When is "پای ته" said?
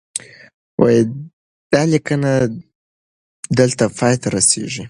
3.97-4.27